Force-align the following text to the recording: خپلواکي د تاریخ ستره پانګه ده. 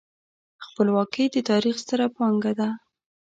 خپلواکي 0.65 1.25
د 1.31 1.35
تاریخ 1.49 1.75
ستره 1.83 2.07
پانګه 2.15 2.51
ده. 2.59 2.69